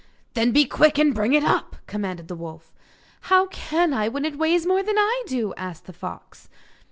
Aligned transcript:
'Then 0.33 0.51
be 0.51 0.65
quick 0.65 0.97
and 0.97 1.13
bring 1.13 1.31
it 1.31 1.43
up,' 1.43 1.75
commanded 1.85 2.27
the 2.27 2.33
wolf. 2.35 2.73
'How 3.25 3.45
can 3.49 3.93
I, 3.93 4.07
when 4.07 4.25
it 4.25 4.35
weighs 4.39 4.65
more 4.65 4.81
than 4.81 4.97
I 4.97 5.23
do?' 5.27 5.53
asked 5.57 5.85
the 5.85 5.93
fox. 5.93 6.49